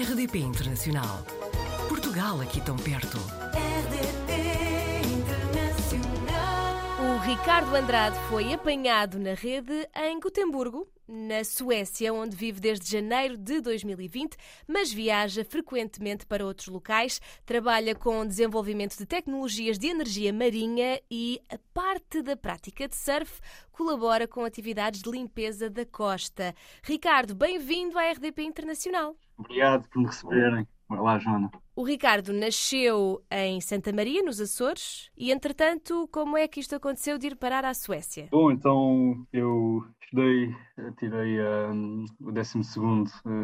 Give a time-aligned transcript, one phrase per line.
[0.00, 1.24] RDP Internacional.
[1.88, 3.18] Portugal aqui tão perto.
[3.52, 4.32] RDP
[5.12, 6.76] Internacional.
[7.00, 13.36] O Ricardo Andrade foi apanhado na rede em Gotemburgo, na Suécia, onde vive desde janeiro
[13.36, 14.36] de 2020,
[14.66, 21.40] mas viaja frequentemente para outros locais, trabalha com desenvolvimento de tecnologias de energia marinha e,
[21.50, 23.40] a parte da prática de surf,
[23.72, 26.54] colabora com atividades de limpeza da costa.
[26.82, 29.16] Ricardo, bem-vindo à RDP Internacional.
[29.36, 30.66] Obrigado por me receberem.
[30.90, 31.50] Olá, Joana.
[31.76, 37.18] O Ricardo nasceu em Santa Maria, nos Açores, e entretanto, como é que isto aconteceu
[37.18, 38.28] de ir parar à Suécia?
[38.32, 42.58] Bom, então eu estudei, eh, tirei um, o 12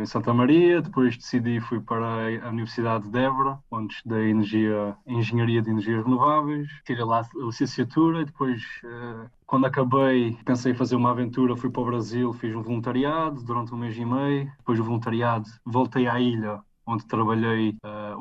[0.00, 5.60] em Santa Maria, depois decidi fui para a Universidade de Évora, onde estudei energia, Engenharia
[5.60, 10.94] de Energias Renováveis, tirei lá a licenciatura e depois, uh, quando acabei, pensei em fazer
[10.94, 14.78] uma aventura, fui para o Brasil, fiz um voluntariado durante um mês e meio, depois
[14.78, 17.74] do voluntariado voltei à ilha onde trabalhei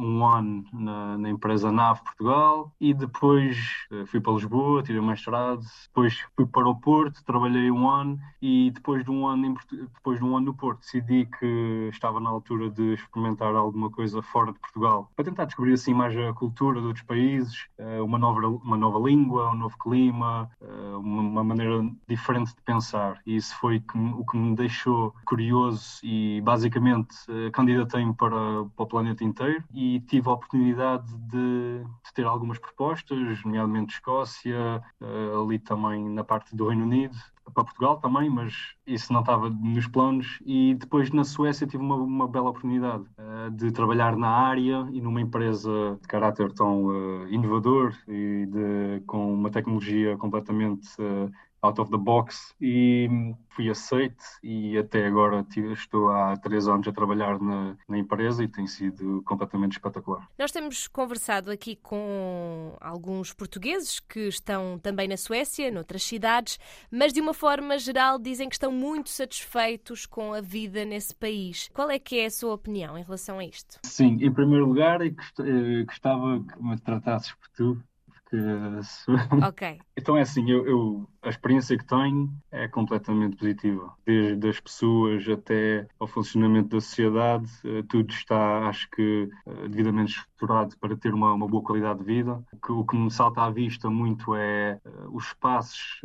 [0.04, 3.58] um ano na, na, empresa NAV Portugal e depois
[3.92, 8.20] uh, fui para Lisboa, tirei o mestrado, depois fui para o Porto, trabalhei um ano
[8.42, 9.56] e depois de um ano, em,
[9.94, 14.22] depois de um ano no Porto decidi que estava na altura de experimentar alguma coisa
[14.22, 18.18] fora de Portugal para tentar descobrir assim mais a cultura de outros países, uh, uma,
[18.18, 23.20] nova, uma nova língua, um novo clima, uma, uma, maneira diferente de pensar.
[23.26, 23.84] E isso foi
[24.16, 27.16] o que me deixou curioso e basicamente
[27.52, 28.32] candidatei-me para
[28.76, 34.82] para o planeta inteiro e tive a oportunidade de, de ter algumas propostas, nomeadamente Escócia,
[35.02, 37.16] uh, ali também na parte do Reino Unido,
[37.54, 38.54] para Portugal também, mas
[38.86, 40.40] isso não estava nos planos.
[40.46, 45.02] E depois na Suécia tive uma, uma bela oportunidade uh, de trabalhar na área e
[45.02, 51.80] numa empresa de caráter tão uh, inovador e de, com uma tecnologia completamente uh, out
[51.80, 53.08] of the box e
[53.50, 58.48] fui aceito e até agora estou há três anos a trabalhar na, na, empresa e
[58.48, 60.28] tem sido completamente espetacular.
[60.38, 66.58] Nós temos conversado aqui com alguns portugueses que estão também na Suécia, noutras cidades,
[66.90, 71.70] mas de uma forma geral dizem que estão muito satisfeitos com a vida nesse país.
[71.74, 73.80] Qual é que é a sua opinião em relação a isto?
[73.86, 77.84] Sim, em primeiro lugar, eh, gostava que me tratasses por tu.
[79.48, 79.80] Ok.
[79.98, 83.94] Então é assim, eu, eu a experiência que tenho é completamente positiva.
[84.06, 90.18] Desde as pessoas até ao funcionamento da sociedade, eh, tudo está, acho que, eh, devidamente
[90.18, 92.44] estruturado para ter uma, uma boa qualidade de vida.
[92.52, 96.02] O que, o que, me salta à vista muito é eh, os espaços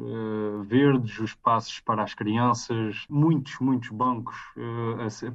[0.66, 4.36] verdes, os espaços para as crianças, muitos, muitos bancos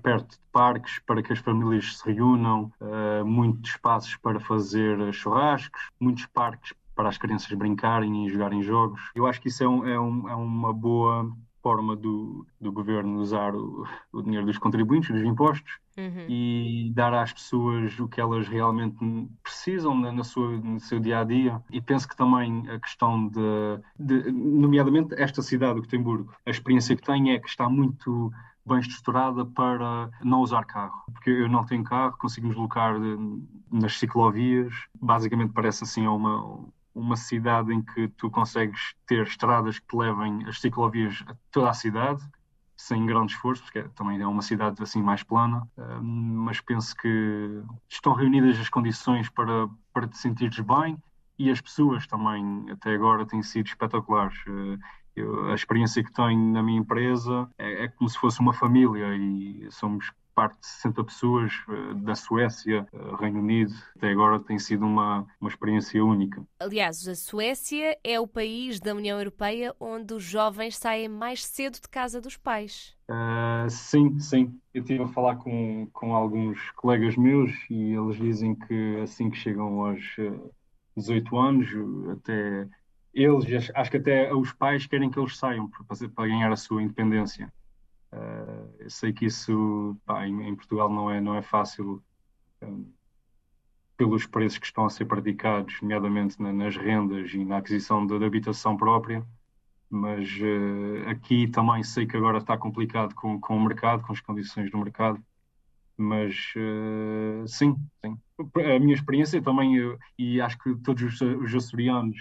[0.03, 2.71] perto de parques para que as famílias se reúnam,
[3.25, 9.01] muitos espaços para fazer churrascos, muitos parques para as crianças brincarem e jogarem jogos.
[9.15, 11.31] Eu acho que isso é, um, é, um, é uma boa
[11.61, 16.25] forma do, do governo usar o, o dinheiro dos contribuintes, dos impostos, uhum.
[16.27, 18.97] e dar às pessoas o que elas realmente
[19.43, 21.61] precisam na, na, sua, no seu dia a dia.
[21.69, 26.95] E penso que também a questão de, de nomeadamente esta cidade, o Gotemburgo, a experiência
[26.95, 28.31] que tenho é que está muito
[28.65, 31.03] bem estruturada para não usar carro.
[31.13, 32.95] Porque eu não tenho carro, consigo me deslocar
[33.71, 34.73] nas ciclovias.
[34.99, 40.45] Basicamente parece assim uma uma cidade em que tu consegues ter estradas que te levem
[40.47, 42.21] as ciclovias a toda a cidade,
[42.75, 45.67] sem grande esforço, porque também é uma cidade assim mais plana,
[46.01, 50.97] mas penso que estão reunidas as condições para, para te sentires bem
[51.37, 54.37] e as pessoas também, até agora, têm sido espetaculares.
[54.47, 54.77] Eh,
[55.15, 59.15] eu, a experiência que tenho na minha empresa é, é como se fosse uma família
[59.15, 63.73] e somos parte de 60 pessoas eh, da Suécia, eh, Reino Unido.
[63.95, 66.45] Até agora tem sido uma, uma experiência única.
[66.59, 71.75] Aliás, a Suécia é o país da União Europeia onde os jovens saem mais cedo
[71.75, 72.95] de casa dos pais.
[73.09, 74.59] Uh, sim, sim.
[74.73, 79.37] Eu estive a falar com, com alguns colegas meus e eles dizem que assim que
[79.37, 80.15] chegam aos
[80.95, 81.67] 18 anos,
[82.11, 82.67] até
[83.13, 86.81] eles, acho que até os pais querem que eles saiam para, para ganhar a sua
[86.81, 87.51] independência.
[88.13, 92.03] Uh, eu sei que isso pá, em, em, Portugal não é, não é fácil
[92.61, 92.91] um,
[93.95, 98.15] pelos preços que estão a ser praticados, nomeadamente na, nas rendas e na aquisição de
[98.25, 99.25] habitação própria,
[99.89, 104.19] mas uh, aqui também sei que agora está complicado com, com o mercado, com as
[104.19, 105.23] condições do mercado,
[105.95, 108.17] mas uh, sim, sim.
[108.75, 112.17] A minha experiência também, eu, e acho que todos os, os açorianos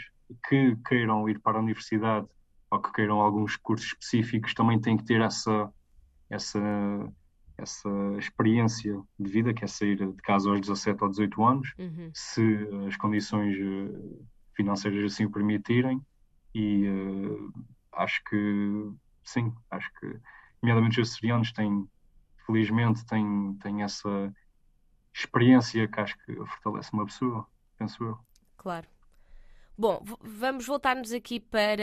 [0.48, 2.28] que queiram ir para a universidade
[2.70, 5.72] ou que queiram alguns cursos específicos também têm que ter essa
[6.30, 6.60] essa,
[7.58, 7.88] essa
[8.18, 12.10] experiência de vida, que é sair de casa aos 17 ou 18 anos, uhum.
[12.14, 12.42] se
[12.88, 14.22] as condições eh,
[14.54, 16.00] financeiras assim o permitirem.
[16.54, 17.52] E uh,
[17.92, 18.92] acho que,
[19.24, 20.18] sim, acho que,
[20.62, 21.88] nomeadamente os açorianos têm,
[22.44, 24.32] felizmente, têm, têm essa,
[25.14, 27.46] experiência que acho que fortalece uma pessoa,
[27.78, 28.18] penso eu.
[28.56, 28.86] Claro.
[29.80, 31.82] Bom, vamos voltar-nos aqui para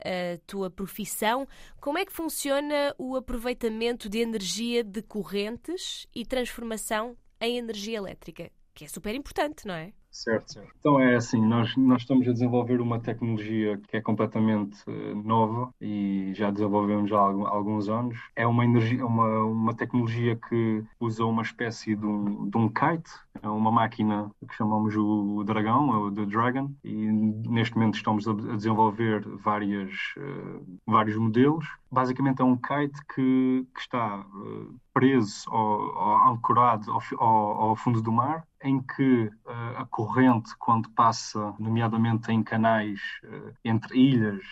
[0.00, 1.46] a tua profissão.
[1.78, 8.50] Como é que funciona o aproveitamento de energia de correntes e transformação em energia elétrica?
[8.76, 9.90] Que é super importante, não é?
[10.10, 10.70] Certo, certo.
[10.78, 15.74] Então é assim, nós, nós estamos a desenvolver uma tecnologia que é completamente uh, nova
[15.80, 18.18] e já desenvolvemos há alguns anos.
[18.34, 23.10] É uma, energia, uma, uma tecnologia que usa uma espécie de um, de um kite,
[23.42, 28.32] é uma máquina que chamamos o dragão, ou the dragon, e neste momento estamos a
[28.32, 31.66] desenvolver várias, uh, vários modelos.
[31.90, 37.76] Basicamente é um kite que, que está uh, preso ou, ou ancorado ao, ao, ao
[37.76, 43.98] fundo do mar em que uh, a corrente, quando passa, nomeadamente em canais uh, entre
[43.98, 44.44] ilhas,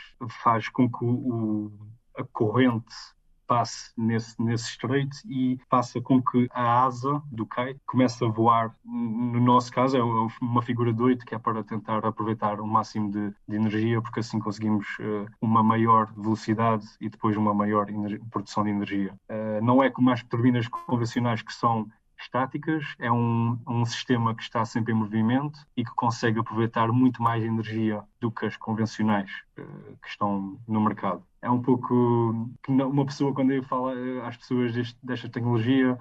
[0.43, 1.73] faz com que o,
[2.17, 2.95] a corrente
[3.47, 8.75] passe nesse, nesse estreito e faça com que a asa do kite comece a voar.
[8.85, 13.11] No nosso caso, é uma figura de oito que é para tentar aproveitar o máximo
[13.11, 17.87] de, de energia, porque assim conseguimos uh, uma maior velocidade e depois uma maior
[18.31, 19.15] produção de energia.
[19.29, 21.87] Uh, não é como as turbinas convencionais que são
[22.25, 27.23] estáticas, é um, um sistema que está sempre em movimento e que consegue aproveitar muito
[27.23, 31.23] mais energia do que as convencionais uh, que estão no mercado.
[31.41, 35.99] É um pouco uma pessoa, quando eu falo eh, às pessoas deste, desta tecnologia,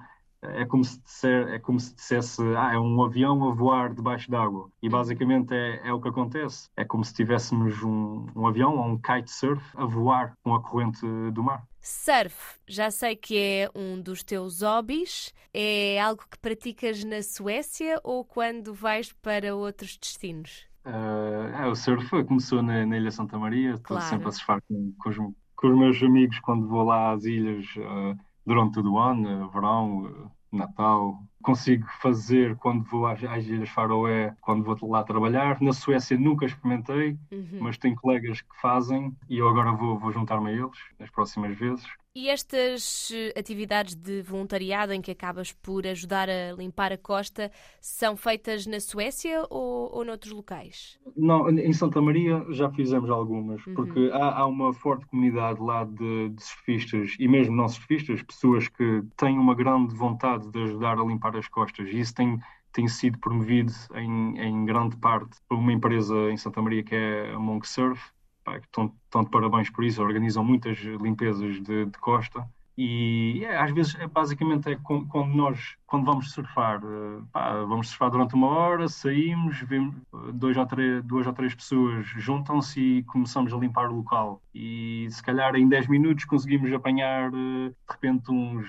[0.54, 4.30] é como se disser, é como se dissesse ah, é um avião a voar debaixo
[4.30, 8.76] d'água e basicamente é, é o que acontece é como se tivéssemos um, um avião
[8.76, 13.70] ou um kitesurf a voar com a corrente do mar Surf, já sei que é
[13.74, 15.34] um dos teus hobbies.
[15.52, 20.66] É algo que praticas na Suécia ou quando vais para outros destinos?
[20.86, 23.72] Uh, é, o surf começou na, na Ilha Santa Maria.
[23.72, 24.04] Estou claro.
[24.04, 25.16] sempre a surfar com, com, os,
[25.54, 30.32] com, os, meus amigos quando vou lá às ilhas uh, durante todo o ano, verão,
[30.54, 31.26] Natal.
[31.44, 35.60] Consigo fazer quando vou às, às Ilhas Faroé, quando vou lá trabalhar.
[35.60, 37.58] Na Suécia nunca experimentei, uhum.
[37.60, 41.56] mas tenho colegas que fazem e eu agora vou, vou juntar-me a eles nas próximas
[41.56, 41.86] vezes.
[42.16, 47.50] E estas eh, atividades de voluntariado em que acabas por ajudar a limpar a costa
[47.80, 50.96] são feitas na Suécia ou, ou noutros locais?
[51.16, 53.74] Não, em Santa Maria já fizemos algumas, uhum.
[53.74, 58.68] porque há, há, uma forte comunidade lá de, de surfistas e mesmo não surfistas, pessoas
[58.68, 61.88] que têm uma grande vontade de ajudar a limpar as costas.
[61.88, 62.40] E isso tem
[62.74, 67.32] tem sido promovido em, em grande parte por uma empresa em Santa Maria que é
[67.32, 68.02] a Monk Surf,
[68.42, 68.92] pá, estão,
[69.22, 72.46] de parabéns por isso, organizam muitas limpezas de, de costa.
[72.76, 77.88] E é, às vezes é, basicamente é quando nós quando vamos surfar eh, pá, vamos
[77.88, 82.80] surfar durante uma hora saímos vemos eh, dois ou três, duas ou três pessoas juntam-se
[82.80, 84.42] e começamos a limpar o local.
[84.52, 88.68] E se calhar em 10 minutos conseguimos apanhar eh, de repente uns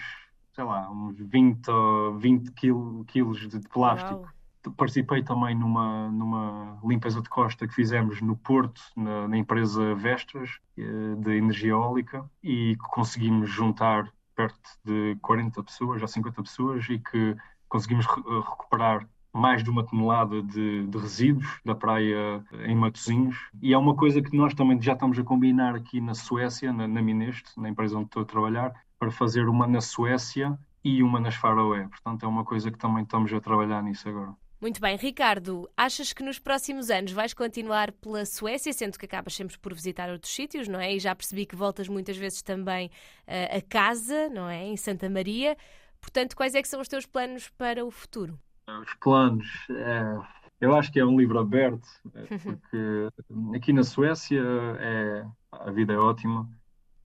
[0.56, 2.52] sei lá uns 20 ou 20
[3.06, 4.36] quilos de plástico Uau
[4.72, 10.60] participei também numa, numa limpeza de costa que fizemos no Porto, na, na empresa Vestas,
[10.78, 17.00] eh, de energia eólica, e conseguimos juntar perto de 40 pessoas ou 50 pessoas e
[17.00, 17.36] que
[17.69, 23.38] conseguimos re eh, recuperar mais de uma tonelada de, de, resíduos da praia em Matosinhos.
[23.62, 26.88] E é uma coisa que nós também já estamos a combinar aqui na Suécia, na,
[26.88, 31.20] na Mineste, na empresa onde estou a trabalhar, para fazer uma na Suécia e uma
[31.20, 31.88] nas Faroé.
[31.88, 34.36] Portanto, é uma coisa que também estamos a trabalhar nisso agora.
[34.62, 39.36] Muito bem, Ricardo, achas que nos próximos anos vais continuar pela Suécia, sendo que acabas
[39.36, 40.96] sempre por visitar outros sítios, não é?
[40.96, 42.88] E já percebi que voltas muitas vezes também
[43.27, 44.65] uh, a casa, não é?
[44.65, 45.58] Em Santa Maria.
[46.00, 48.39] Portanto, quais é que são os teus planos para o futuro?
[48.67, 50.17] Os planos, é,
[50.62, 51.88] eu acho que é um livro aberto,
[52.43, 53.10] porque
[53.55, 54.41] aqui na Suécia
[54.79, 56.50] é, a vida é ótima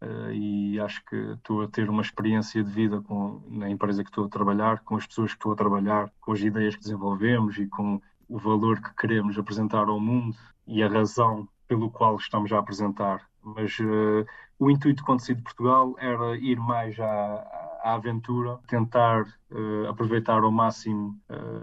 [0.02, 4.08] Uh, e acho que estou a ter uma experiência de vida com, na empresa que
[4.08, 7.58] estou a trabalhar, com as pessoas que estou a trabalhar, com as ideias que desenvolvemos
[7.58, 10.34] e com o valor que queremos apresentar ao mundo
[10.66, 13.28] e a razão pelo qual estamos a apresentar.
[13.42, 14.24] Mas uh,
[14.58, 20.42] o intuito quando saí de Portugal era ir mais à, à aventura, tentar uh, aproveitar
[20.42, 21.14] ao máximo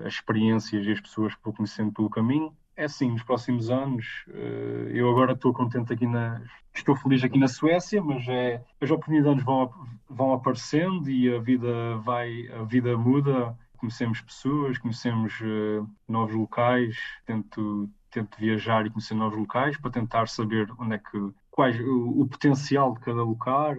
[0.05, 4.23] as experiências e as pessoas que vou conhecendo pelo caminho é assim, nos próximos anos,
[4.27, 6.41] uh, eu agora estou contente aqui na.
[6.73, 9.73] Estou feliz aqui na Suécia, mas é, as oportunidades vão,
[10.07, 13.57] vão aparecendo e a vida vai, a vida muda.
[13.77, 20.27] Conhecemos pessoas, conhecemos uh, novos locais, tento, tento viajar e conhecer novos locais para tentar
[20.27, 21.17] saber onde é que
[21.49, 23.75] quais o, o potencial de cada lugar,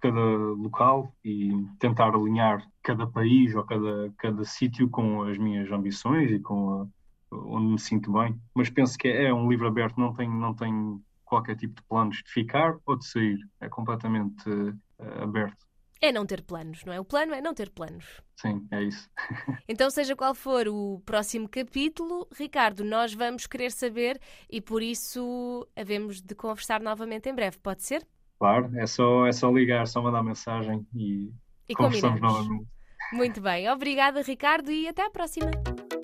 [0.00, 6.30] cada local e tentar alinhar cada país ou cada, cada sítio com as minhas ambições
[6.30, 6.86] e com a,
[7.32, 11.00] onde me sinto bem, mas penso que é um livro aberto, não tem, não tem
[11.24, 15.66] qualquer tipo de planos de ficar ou de sair, é completamente uh, aberto.
[16.00, 17.00] é não ter planos, não é?
[17.00, 18.22] O plano é não ter planos.
[18.36, 19.08] Sim, é isso.
[19.68, 24.18] Então, seja qual for o próximo capítulo, Ricardo, nós vamos querer saber
[24.48, 28.06] e por isso havemos de conversar novamente em breve, pode ser?
[28.38, 31.30] Claro, é só, é só ligar, só mandar mensagem e,
[31.68, 32.48] E conversamos combinamos.
[32.48, 32.68] novamente.
[33.12, 35.50] Muito bem, obrigada, Ricardo, e até à próxima.